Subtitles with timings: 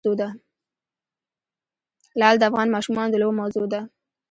[2.19, 3.81] لعل د افغان ماشومانو د لوبو موضوع ده.